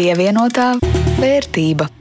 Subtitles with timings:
[0.00, 0.78] Pievienotā
[1.20, 1.99] vērtība.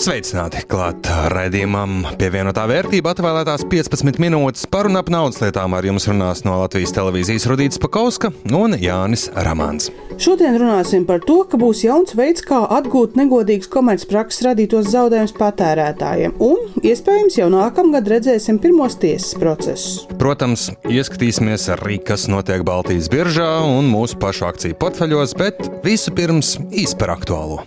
[0.00, 0.62] Sveicināti!
[0.64, 6.40] Klāt raidījumam pievienotā vērtība atvēlētās 15 minūtes par un ap naudas lietām ar jums runās
[6.46, 9.90] no Latvijas televīzijas Rudīts Pakauska un Jānis Ramāns.
[10.16, 16.38] Šodien runāsim par to, ka būs jauns veids, kā atgūt negodīgas komercprakses radītos zaudējumus patērētājiem,
[16.48, 20.06] un iespējams jau nākamgad redzēsim pirmos tiesas procesus.
[20.22, 26.56] Protams, ieskatīsimies arī, kas notiek Baltijas biržā un mūsu pašu akciju portfeļos, bet visu pirms
[26.72, 27.60] īsi par aktuālo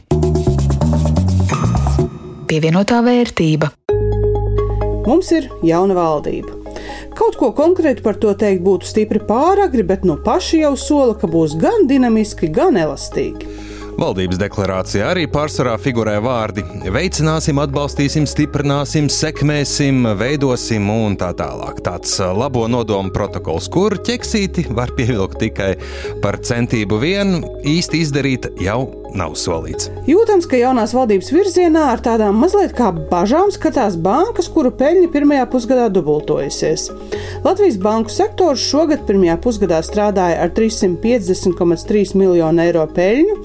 [2.54, 3.72] pievienotā vērtība.
[5.08, 6.60] Mums ir jauna valdība.
[7.18, 11.30] Kaut ko konkrēti par to teikt būtu stipri pāragri, bet nu paši jau sola, ka
[11.30, 13.50] būs gan dinamiski, gan elastīgi.
[13.94, 16.64] Valdības deklarācijā arī pārsvarā figurē vārdi-
[16.98, 21.82] veicināsim, atbalstīsim, stiprināsim, sekmēsim, veidosim un tā tālāk.
[21.86, 25.78] Tāds labo nodomu protokols, kur ķeksīti var pievilkt tikai
[26.22, 29.90] par centību vien, īsti izdarīt jau nav solīts.
[30.10, 35.46] Jūtams, ka jaunās valdības virzienā ar tādām mazliet kā bažām skatās bankas, kuru peļņa pirmajā
[35.52, 36.90] pusgadā dubultojusies.
[37.44, 43.38] Latvijas banku sektors šogad pirmajā pusgadā strādāja ar 350,3 miljonu eiro peļņu,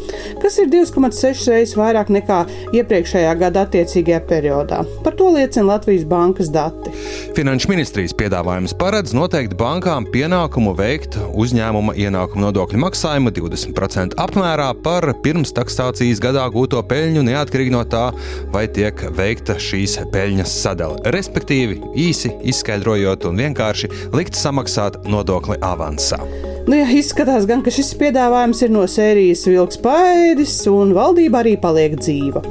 [0.42, 2.40] kas ir 2,6 reizes vairāk nekā
[2.78, 4.82] iepriekšējā gada attiecīgajā periodā.
[5.04, 6.94] Par to liecina Latvijas bankas dati.
[7.36, 15.10] Finanšu ministrijas piedāvājums paredz noteikt bankām pienākumu veikt uzņēmuma ienākuma nodokļu maksājumu 20% apmērā par
[15.24, 18.08] pirms taksācijas gadā gūto peļņu, neatkarīgi no tā,
[18.54, 21.02] vai tiek veikta šīs peļņas sadale.
[21.14, 26.20] Respektīvi, īsi izskaidrojot un vienkārši likt samaksāt nodokli avansā.
[26.68, 31.94] Nu, izskatās, gan, ka šis piedāvājums ir no sērijas vilks paēdis, un valdība arī paliek
[31.96, 32.42] dzīva.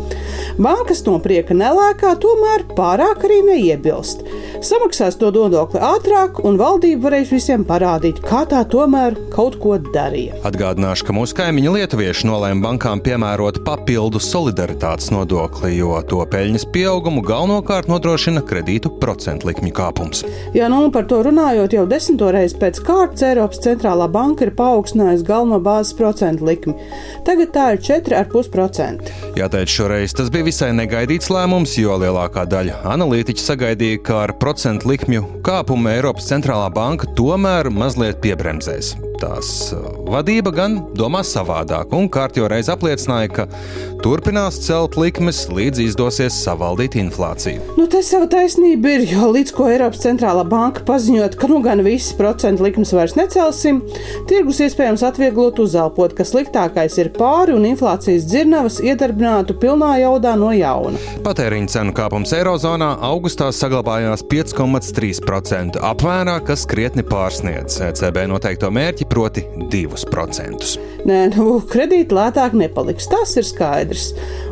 [0.57, 4.25] Bankas no prieka nelēkā, tomēr pārāk arī neiebilst.
[4.57, 10.39] Samaksās to nodokli ātrāk, un valdība varēs visiem parādīt, kā tā tomēr kaut ko darīja.
[10.47, 17.21] Atgādināšu, ka mūsu kaimiņi lietuvieši nolēma bankām piemērot papildu solidaritātes nodokli, jo to peļņas pieaugumu
[17.27, 20.23] galvenokārt nodrošina kredītu procentu likmju kāpums.
[20.57, 25.27] Jā, nu par to runājot, jau desmito reizi pēc kārtas Eiropas centrālā banka ir paaugstinājusi
[25.27, 26.73] galveno bāzes procentu likmi.
[27.29, 29.13] Tagad tā ir 4,5%.
[29.37, 34.46] Jāteic, šoreiz tas bija visai negaidīts lēmums, jo lielākā daļa analītiķu sagaidīja, ka ar procentu
[34.87, 38.95] likmju kāpumu Eiropas centrālā banka tomēr mazliet piebremzēs.
[39.17, 43.45] Tās uh, vadība gan domā savādāk, un kārtībā reiz apliecināja, ka
[44.03, 47.63] turpinās celt likmes, līdz izdosies savaldīt inflāciju.
[47.79, 51.81] Nu, tas sava taisnība ir, jo līdz ko Eiropas centrālā banka paziņot, ka nu gan
[51.85, 53.81] visas procentu likmes vairs necelsim,
[54.29, 60.53] tirgus iespējams atvieglot uzelpot, ka sliktākais ir pāri un inflācijas dzirnavas iedarbinātu pilnā jaudā no
[60.53, 61.01] jauna.
[61.25, 69.45] Patēriņa cenu kāpums Eirozonā augustā saglabājās 5,3% apmērā, kas krietni pārsniedz ECB noteikto mērķi, proti
[69.71, 70.77] 2%.
[71.07, 74.09] Nē, nu, kredīti lētāk nepaliks, tas ir skaidrs.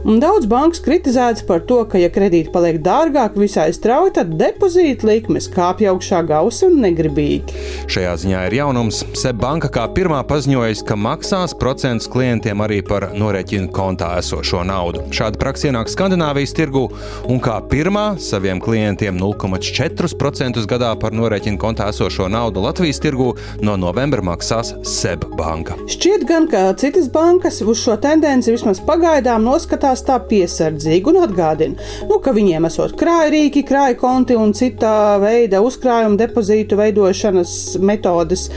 [0.07, 5.09] Un daudz bankas kritizētas par to, ka, ja kredīti paliek dārgāk visai strauji, tad depozīta
[5.09, 7.63] likmes kāpj augšā gausi un negribīgi.
[7.91, 9.01] Šajā ziņā ir jaunums.
[9.17, 15.03] Seb banka kā pirmā paziņojusi, ka maksās procentus klientiem arī par norēķinu kontā esošo naudu.
[15.15, 16.85] Šāda praksa ienāk Skandināvijas tirgu
[17.31, 23.33] un kā pirmā saviem klientiem 0,4% gadā par norēķinu kontā esošo naudu Latvijas tirgu
[23.65, 25.75] no novembra maksās Seb banka.
[25.89, 31.87] Šķiet gan, ka citas bankas uz šo tendenci vismaz pagaidām noskatās tā piesardzīgi un atgādina,
[32.05, 38.47] nu, ka viņiem esot krājrīki, krājkonti un cita veida uzkrājuma depozītu veidošanas metodes.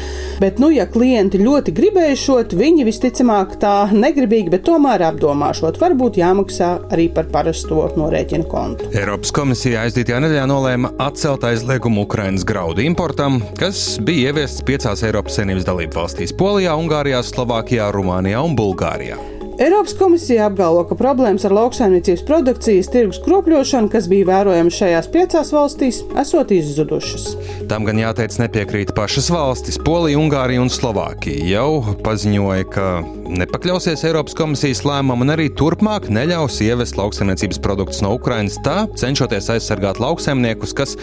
[0.42, 6.74] Bet, nu, ja klienti ļoti gribējušot, viņi visticamāk tā negribīgi, bet tomēr apdomāšot, varbūt jāmaksā
[6.92, 8.90] arī par parasto norēķinu kontu.
[8.92, 15.38] Eiropas komisija aizdītajā nedēļā nolēma atcelt aizliegumu Ukrainas graudu importam, kas bija ieviests piecās Eiropas
[15.38, 19.18] Savienības dalību valstīs- Polijā, Ungārijā, Slovākijā, Rumānijā un Bulgārijā.
[19.58, 25.50] Eiropas komisija apgalvo, ka problēmas ar lauksaimniecības produkcijas tirgus kropļošanu, kas bija vērojama šajās piecās
[25.50, 27.24] valstīs, esot izzudušas.
[27.66, 29.80] Tam gan jāteic, nepiekrīt pašas valstis.
[29.82, 36.62] Polija, Ungārija un Slovākija jau paziņoja, ka nepakļausies Eiropas komisijas lēmumam un arī turpmāk neļaus
[36.62, 40.94] ievest lauksaimniecības produktus no Ukrainas, tā cenšoties aizsargāt lauksaimniekus, kas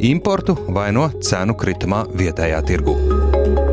[0.00, 3.71] importu vai no cenu kritumā vietējā tirgū.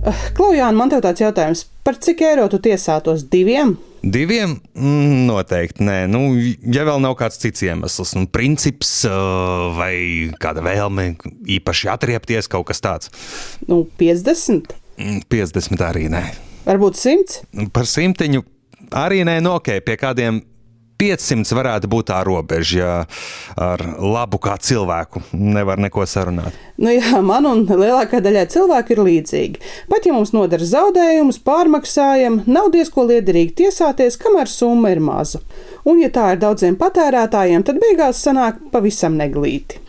[0.00, 3.74] Klaujāna, man te tāds jautājums, par cik eiro tu tiesātos diviem?
[4.00, 4.54] Diviem?
[4.72, 5.96] Mm, noteikti nē.
[6.08, 6.22] Nu,
[6.72, 8.94] ja vēl nav kāds cits iemesls, nu, princips
[9.76, 9.92] vai
[10.40, 11.10] kāda vēlme
[11.58, 13.12] īpaši atriepties, kaut kas tāds.
[13.68, 14.72] Nu, 50?
[14.96, 16.24] 50 mm, arī nē.
[16.64, 17.68] Varbūt 100?
[17.76, 18.44] Par simtiņu
[18.96, 20.40] arī nē, no nu, ok, pie kādiem
[21.00, 22.92] 500 varētu būt tā robeža, ja
[23.56, 26.56] ar labu kā cilvēku nevar neko sarunāt.
[26.80, 29.64] Nu jā, man un lielākajai daļai cilvēku ir līdzīgi.
[29.90, 35.42] Pat ja mums nodara zaudējumus, pārmaksājam, nav diezko liederīgi tiesāties, kamēr summa ir maza.
[35.88, 39.80] Un, ja tā ir daudziem patērētājiem, tad beigās sanāk pavisam neglīti.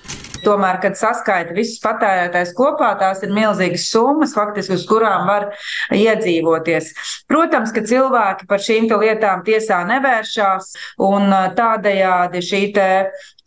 [0.46, 5.50] Tomēr, kad saskaita visus patērētājus kopā, tās ir milzīgas summas, faktiski, uz kurām var
[5.96, 6.92] iedzīvoties.
[7.30, 10.74] Protams, ka cilvēki par šīm lietām tiesā nevēršās,
[11.08, 12.64] un tādējādi šī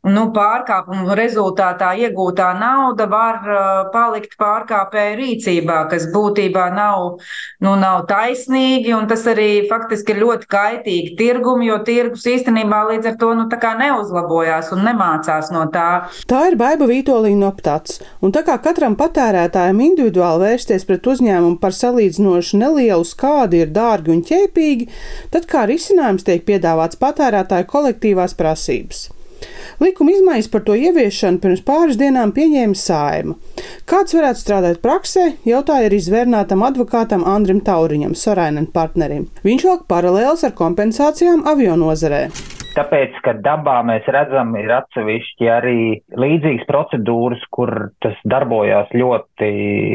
[0.04, 3.40] nu, pārkāpumu rezultātā iegūtā nauda var
[3.94, 7.20] palikt pārkāpēja rīcībā, kas būtībā nav,
[7.64, 13.18] nu, nav taisnīgi, tas arī faktiski ir ļoti kaitīgi tirgumu, jo tirgus īstenībā līdz ar
[13.20, 13.48] to nu,
[13.84, 15.88] neuzlabojās un nemācās no tā.
[16.28, 21.58] Tā ir baiva Vītolīna no Ptats, un tā kā katram patērētājam individuāli vērsties pret uzņēmumu
[21.62, 24.88] par salīdzinoši nelielu skādi ir dārgi un ķēpīgi,
[25.34, 29.08] tad kā risinājums tiek piedāvāts patērētāju kolektīvās prasības.
[29.82, 33.36] Likuma izmaiņas par to ieviešanu pirms pāris dienām pieņēma Saima.
[33.90, 39.28] Kāds varētu strādāt praksē, jautāja arī zvērnātam advokātam Andrim Tauriņam, Sorainen partnerim.
[39.46, 42.28] Viņš vēl paralēls ar kompensācijām avio nozarē.
[42.74, 45.80] Tāpēc, ka dabā mēs redzam, ir atsevišķi arī
[46.18, 47.70] līdzīgas procedūras, kur
[48.02, 49.50] tas darbojās ļoti,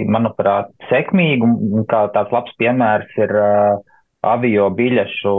[0.07, 1.43] manuprāt, sekmīgi.
[1.79, 3.81] Un kā tāds labs piemērs ir uh,
[4.25, 5.36] avio biļešu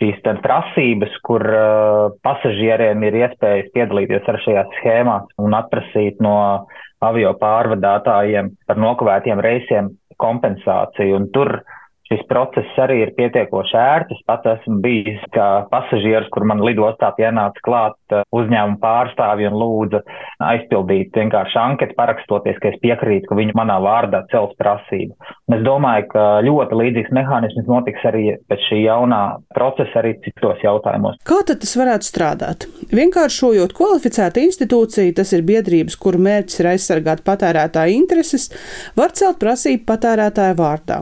[0.00, 6.66] šīs prasības, kur uh, pasažieriem ir iespējas piedalīties ar šajās schēmās un atprasīt no
[7.04, 11.20] avio pārvadātājiem par nokavētiem reisiem kompensāciju.
[11.20, 14.14] Un tur uh, šis process arī ir pietiekoši ērts.
[14.14, 19.58] Es pats esmu bijis kā pasažieris, kur man lidostā pienāca klāt uh, uzņēmuma pārstāvji un
[19.60, 20.02] lūdza
[20.44, 25.16] aizpildīt vienkārši anketu, parakstoties, ka es piekrītu, ka viņu manā vārdā cels prasību.
[25.48, 29.22] Un es domāju, ka ļoti līdzīgs mehānisms notiks arī pēc šī jaunā
[29.56, 31.18] procesa arī citos jautājumos.
[31.26, 32.68] Kā tad tas varētu strādāt?
[32.94, 38.50] Vienkāršojot kvalificētu institūciju, tas ir biedrības, kuru mērķis ir aizsargāt patērētāju intereses,
[38.98, 41.00] var celt prasību patērētāju vārdā.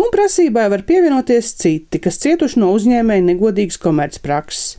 [0.00, 4.78] Un prasību Prasībai var pievienoties citi, kas cietuši no uzņēmēja negodīgas komercprakses.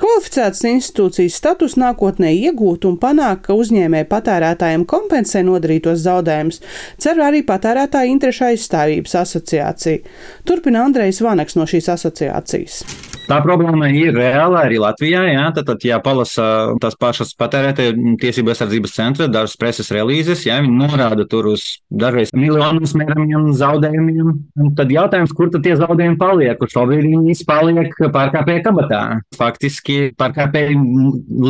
[0.00, 6.62] Kvalificētas institūcijas status nākotnē iegūt un panākt, ka uzņēmēji patērētājiem kompensē nodarītos zaudējumus,
[6.96, 10.16] cer arī Patērētāju interešu aizstāvības asociācija.
[10.48, 12.80] Turpina Andrejs Vanaks no šīs asociācijas.
[13.24, 15.22] Tā problēma ir reāla arī Latvijā.
[15.30, 16.46] Jā, tad, tad ja palasa
[16.82, 22.34] tās pašas patērētāju tiesību aizsardzības centra, dažas preses relīzes, jā, viņi norāda tur uz dažreiz
[22.36, 24.34] miljonus mēramiem zaudējumiem.
[24.76, 26.58] Tad jautājums, kur tad tie zaudējumi paliek?
[26.60, 29.00] Kur šobrīd viņi paliek pārkāpēja kabatā?
[29.38, 30.76] Faktiski pārkāpēji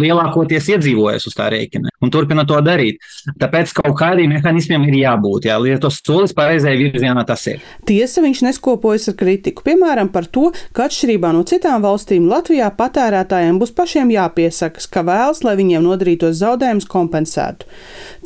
[0.04, 3.02] lielākoties iedzīvojas uz tā rēķina un turpina to darīt.
[3.40, 5.48] Tāpēc kaut kādiem mehānismiem ir jābūt.
[5.48, 7.64] Jā, tos solis pareizajā virzienā tas ir.
[7.88, 13.56] Tiesa viņš neskopojas ar kritiku, piemēram, par to, ka atšķirībā no citām valstīm Latvijā patērētājiem
[13.56, 17.64] būs pašiem jāpiesakas, ka vēlas, lai viņiem nodarītos zaudējumus kompensētu.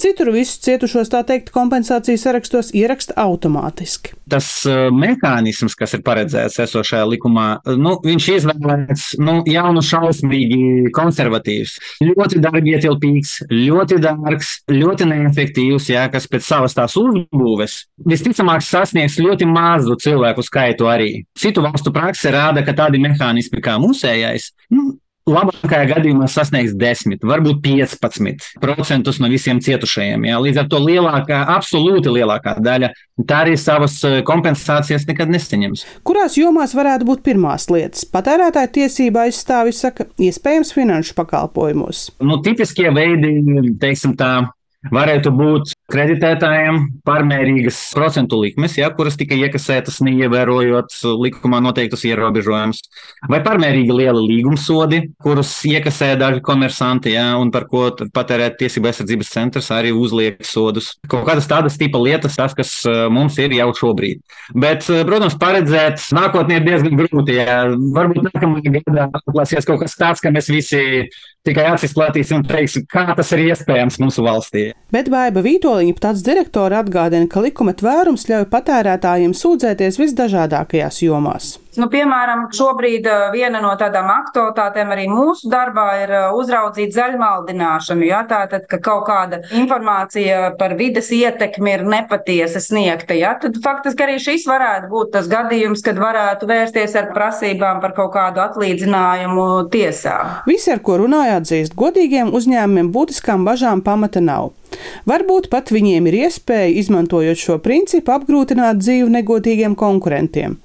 [0.02, 4.17] Citur visus cietušos tā teikt kompensācijas sarakstos ieraksta automātiski.
[4.29, 7.46] Tas uh, mehānisms, kas ir paredzēts esošajā likumā,
[7.79, 16.26] nu, viņš izvēlēts nu, jaunu šausmīgi konservatīvs, ļoti dārgietilpīgs, ļoti dārgs, ļoti neefektīvs, jā, kas
[16.26, 17.79] pēc savas tās uzbūves
[18.11, 21.23] visticamāk sasniegs ļoti mazu cilvēku skaitu arī.
[21.38, 23.27] Citu valstu prakse rāda, ka tādi mehānismi
[23.64, 24.92] kā mūsējais, nu,
[25.28, 30.26] labākajā gadījumā sasniegs 10, varbūt 15% no visiem cietušajiem.
[30.29, 30.41] Jā.
[30.44, 32.91] Līdz ar to lielākā, absolūti lielākā daļa
[33.29, 35.84] tā arī savas eh, kompensācijas nekad nesaņems.
[36.08, 38.06] Kurās jomās varētu būt pirmās lietas?
[38.12, 42.08] Patērētāja tiesība aizstāvi saka, iespējams, finanšu pakalpojumos.
[42.24, 43.34] Nu, tipiskie veidi,
[43.82, 44.32] teiksim tā,
[44.94, 50.92] varētu būt kreditētājiem pārmērīgas procentu likmes, ja, kuras tika iekasētas neievērojot
[51.24, 52.82] likumā noteiktus ierobežojumus,
[53.32, 59.32] vai pārmērīgi liela līgumsodi, kurus iekasē daži komersanti, ja, un par ko patērēt tiesība aizsardzības
[59.32, 60.92] centrs arī uzliek sodus.
[61.08, 64.20] Kaut kādas tādas tipa lietas, tas, kas e, mums ir jau šobrīd.
[64.52, 67.38] Bet, e, protams, paredzēt nākotnē ir diezgan grūti.
[67.38, 67.62] Ja.
[67.96, 70.84] Varbūt nākamajā gadā atklāsies kaut kas tāds, ka mēs visi
[71.48, 74.69] tikai acis platīsim un teiksim, kā tas ir iespējams mūsu valstī.
[74.94, 81.56] Bet Baiba Vītoliņa pats direktora atgādina, ka likuma tvērums ļauj patērētājiem sūdzēties visdažādākajās jomās.
[81.79, 88.06] Nu, piemēram, šobrīd viena no tādām aktualitātēm arī mūsu darbā ir uzraudzīt zaļmaldināšanu.
[88.08, 88.23] Ja?
[88.29, 93.35] Tātad, ka kaut kāda informācija par vidas ietekmi ir nepatiesa sniegta, ja?
[93.41, 98.13] tad faktiski arī šis varētu būt tas gadījums, kad varētu vērsties ar prasībām par kaut
[98.17, 100.19] kādu atlīdzinājumu tiesā.
[100.49, 104.53] Visi, ar ko runājāt, atzīst, godīgiem uzņēmumiem būtiskām bažām pamata nav.
[105.08, 110.58] Varbūt pat viņiem ir iespēja, izmantojot šo principu, apgrūtināt dzīvi negodīgiem konkurentiem.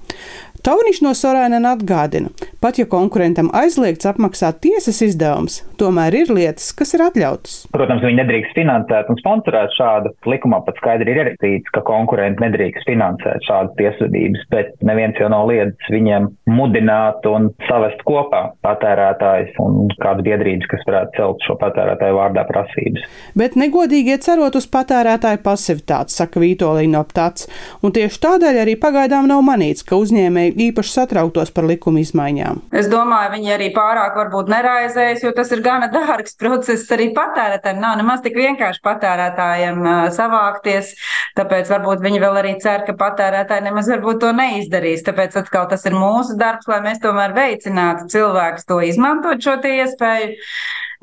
[0.64, 2.30] Tauniņš no Sorēnena atgādina,
[2.64, 7.66] pat ja konkurentam aizliegts apmaksāt tiesas izdevums, tomēr ir lietas, kas ir atļautas.
[7.74, 10.14] Protams, viņi nedrīkst finansēt un sponsorēt šādu.
[10.24, 15.50] Likumā pat skaidri ir ierakstīts, ka konkurenti nedrīkst finansēt šādas tiesvedības, bet neviens jau nav
[15.50, 22.16] liedzis viņiem mudināt un savest kopā patērētājs un kādas biedrības, kas varētu celt šo patērētāju
[22.22, 23.04] vārdā prasības.
[23.36, 27.52] Bet negodīgie cerot uz patērētāju pasivitāti, saka Vītolīna Optats,
[27.84, 32.60] un tieši tādēļ arī pagaidām nav manīts, ka uzņēmēji īpaši satrauktos par likuma izmaiņām.
[32.74, 37.80] Es domāju, viņi arī pārāk varbūt neraizējas, jo tas ir gana dārgs process arī patērētājiem.
[37.82, 39.82] Nav nemaz tik vienkārši patērētājiem
[40.14, 40.94] savākties,
[41.38, 45.04] tāpēc varbūt viņi vēl arī cer, ka patērētāji nemaz varbūt to neizdarīs.
[45.06, 50.34] Tāpēc atkal tas ir mūsu darbs, lai mēs tomēr veicinātu cilvēkus to izmantot šo iespēju.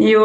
[0.02, 0.24] Jo,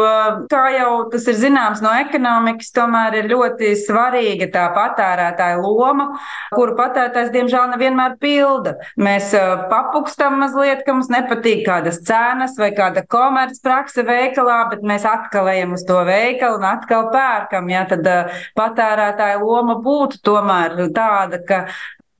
[0.49, 6.07] kā jau tas ir zināms no ekonomikas, tomēr ir ļoti svarīga tā patērētāja loma,
[6.55, 8.77] kuru patērētājs diemžēl nevienmēr pilda.
[8.97, 9.35] Mēs
[9.69, 15.75] papukstam mazliet, ka mums nepatīk kādas cenas vai kāda komercprakse veikalā, bet mēs atkal ejam
[15.77, 17.69] uz to veikalu un atkal pērkam.
[17.69, 18.07] Ja, tad
[18.57, 21.67] patērētāja loma būtu tomēr tāda, ka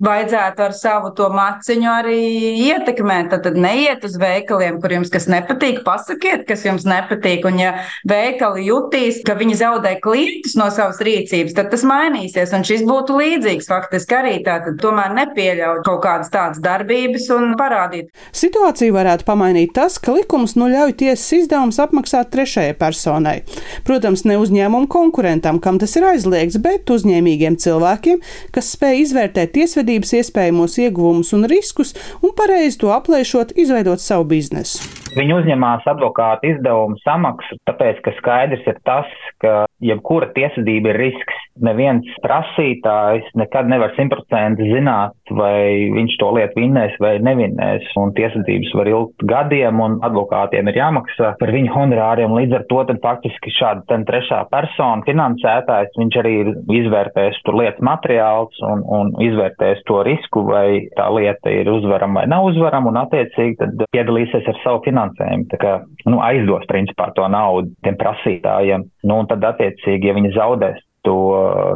[0.04, 2.20] vajadzētu ar savu to maciņu arī
[2.68, 3.32] ietekmēt.
[3.32, 7.46] Tad, tad neiet uz veikaliem, kur jums kas nepatīk, pasakiet, kas jums nepatīk.
[7.50, 7.72] Un, ja
[8.08, 12.54] veikali jutīs, ka viņi zaudē klientus no savas rīcības, tad tas mainīsies.
[12.54, 18.12] Un šis būtu līdzīgs faktiski arī tātad tomēr nepieļaut kaut kādas tādas darbības un parādīt.
[18.38, 23.40] Situāciju varētu pamainīt tas, ka likums nu ļauj tiesas izdevumus apmaksāt trešajai personai.
[23.88, 28.22] Protams, ne uzņēmumu konkurentam, kam tas ir aizliegts, bet uzņēmīgiem cilvēkiem,
[28.54, 34.28] kas spēj izvērtēt tiesvedību uzvedības iespējamos ieguvumus un riskus un pareizi to aplēšot, izveidot savu
[34.28, 34.84] biznesu.
[35.18, 39.10] Viņi uzņemās advokāta izdevumu samaksu, tāpēc, ka skaidrs ir tas,
[39.42, 41.44] ka jebkura tiesvedība ir risks.
[41.58, 47.88] Neviens prasītājs nekad nevar simtprocentīgi zināt, vai viņš to lietu vinnēs vai nevinnēs.
[47.98, 52.36] Un tiesvedības var ilgt gadiem, un advokātiem ir jāmaksā par viņu honorāriem.
[52.38, 58.62] Līdz ar to faktiski šāda trešā persona, finansētājs, viņš arī ir izvērtējis tur lietas materiāls
[58.70, 63.72] un, un izvērtējis to risku, vai tā lieta ir uzvarama vai nav uzvarama, un attiecīgi
[63.94, 65.07] piedalīsies ar savu finansējumu.
[65.18, 65.74] Tā kā
[66.10, 68.86] nu, aizdos principā to naudu tiem prasītājiem.
[69.08, 71.18] Nu, un tad attiecīgi, ja viņi zaudēs to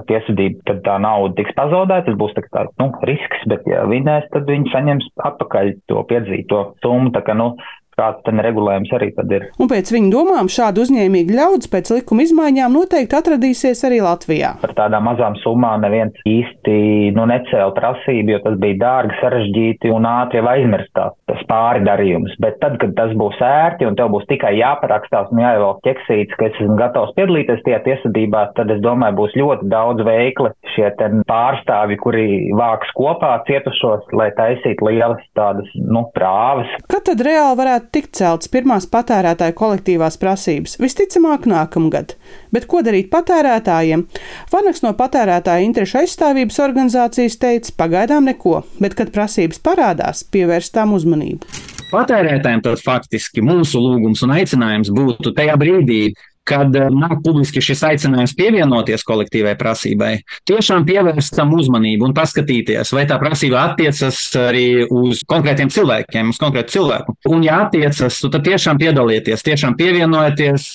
[0.09, 2.09] tiesvedību, tad tā nauda tiks pazaudēta.
[2.09, 6.63] Tas būs tā kā nu, risks, bet ja vinnēs, tad viņi saņems atpakaļ to piedzīto
[6.83, 7.13] summu.
[7.15, 7.53] Tā kā, nu,
[7.97, 9.47] kāds ten regulējums arī tad ir.
[9.61, 14.53] Un pēc viņa domām šādu uzņēmīgu ļaudis pēc likuma izmaiņām noteikti atradīsies arī Latvijā.
[14.63, 16.75] Par tādām mazām summām neviens īsti
[17.17, 22.35] nu, necēla prasību, jo tas bija dārgi, sarežģīti un ātri jau aizmirstās tas pāri darījums.
[22.43, 26.49] Bet tad, kad tas būs ērti un tev būs tikai jāparakstās un jāievelk ķeksīts, ka
[26.49, 30.89] es esmu gatavs piedalīties tajā tiesvedībā, tad es domāju, būs ļoti daudz veikli šie
[31.29, 32.25] pārstāvi, kuri
[32.57, 36.71] vāks kopā cietušos, lai taisītu lielas tādas, nu, prāvas.
[36.91, 42.15] Kad tad reāli varētu tikt celtas pirmās patērētāju kolektīvās prasības, visticamāk nākamgad.
[42.53, 44.07] Bet ko darīt patērētājiem?
[44.53, 50.95] Vanaks no patērētāja interešu aizstāvības organizācijas teica, pagaidām neko, bet kad prasības parādās, pievērst tām
[50.97, 51.47] uzmanību.
[51.91, 56.13] Patērētājiem tad faktiski mūsu lūgums un aicinājums būtu tajā brīdī,
[56.47, 60.13] kad eh, nāk publiski šis aicinājums pievienoties kolektīvai prasībai,
[60.49, 66.41] tiešām pievērst tam uzmanību un paskatīties, vai tā prasība attiecas arī uz konkrētiem cilvēkiem, uz
[66.41, 67.17] konkrētu cilvēku.
[67.31, 70.71] Un, ja attiecas, tad tiešām piedalieties, tiešām pievienojieties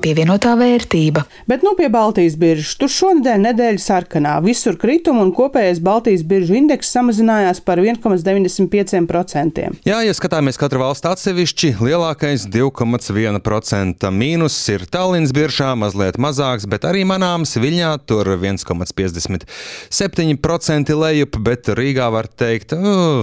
[0.00, 1.22] pievienotā vērtība.
[1.50, 2.76] Bet nu pie Baltijas biržas.
[2.80, 4.34] Tur šonadēļ nedēļa sarkanā.
[4.44, 9.66] Visur krituma un kopējais Baltijas biržu indeks samazinājās par 1,95%.
[9.86, 16.82] Jā, ja skatāmies katru valstu atsevišķi, lielākais 2,1% mīnus ir Tallinas biržā, mazliet mazāks, bet
[16.88, 22.68] arī manāms Viļņā tur 1,57% lejup, bet Rīgā var teikt,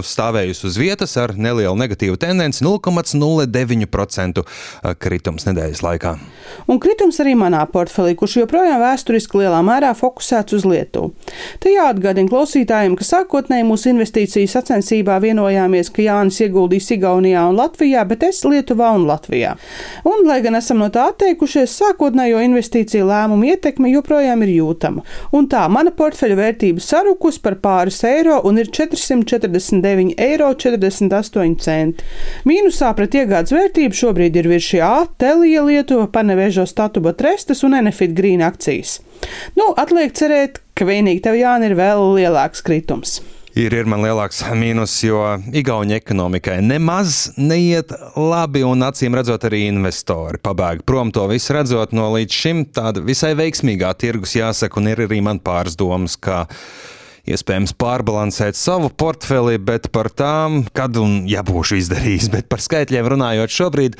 [0.06, 4.42] stāvējusi uz vietas ar nelielu negatīvu tendenci 0,09%
[5.02, 6.12] kritums nedēļas laikā
[6.68, 11.12] un kritums arī manā portfelī, kurš joprojām vēsturiski lielā mērā fokusēts uz Lietuvu.
[11.62, 18.04] Te jāatgādina klausītājiem, ka sākotnēji mūsu investīciju sacensībā vienojāmies, ka Jānis ieguldīs Igaunijā un Latvijā,
[18.08, 19.56] bet es Lietuvā un Latvijā.
[20.04, 25.00] Un, lai gan esam no tā atteikušies, sākotnējo investīciju lēmumu ietekme joprojām ir jūtama.
[25.32, 30.48] Un tā mana portfeļa vērtība sarukus par pāris eiro un ir 449,48 eiro.
[32.48, 37.62] Mīnusā pret iegādes vērtību šobrīd ir virs šī A, Telija Lietuva, Paneveža Rožo statuba trestas
[37.62, 38.96] un Enefit Green akcijas.
[39.54, 43.20] Nu, atliek cerēt, ka vienīgi tev Jāni ir vēl lielāks kritums.
[43.54, 45.20] Ir, ir man lielāks mīnus, jo
[45.54, 51.94] Igaunijas ekonomikai nemaz neiet labi, un acīm redzot, arī investori pabēg prom to visu redzot
[51.94, 56.48] no līdz šim tāda visai veiksmīgā tirgus, jāsaka, un ir arī man pāris domas, ka
[57.34, 63.06] iespējams pārbalansēt savu portfeli, bet par tām, kad un ja būšu izdarījis, bet par skaitļiem
[63.14, 63.98] runājot šobrīd,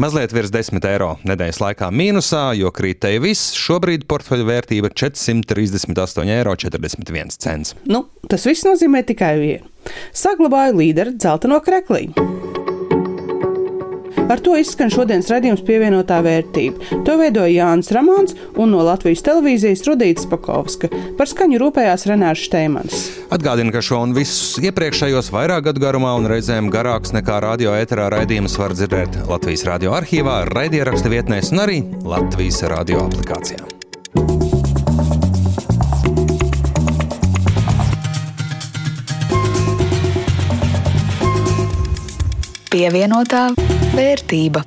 [0.00, 3.54] mazliet virs 10 eiro nedēļas laikā mīnusā, jo krītēja viss.
[3.58, 6.54] Šobrīd portfeļu vērtība 438,41 eiro.
[7.90, 9.66] Nu, tas viss nozīmē tikai vienu.
[10.16, 12.59] Saglabāju līderu dzelteno krekliņu.
[14.30, 17.02] Ar to izskan šodienas redzējums pievienotā vērtība.
[17.06, 20.90] To veidoja Jānis Ramons un no Latvijas televīzijas Rudīts Pakovska.
[21.18, 23.02] Par skaņu rūpējās Renārs Šteimans.
[23.34, 28.06] Atgādinu, ka šo un visus iepriekšējos vairāk gadu garumā un reizēm garāks nekā radio eterā
[28.14, 33.79] raidījumus var dzirdēt Latvijas radio arhīvā, raidierakstu vietnēs un arī Latvijas radio aplikācijā.
[42.70, 43.48] Pievienotā
[43.96, 44.62] vērtība.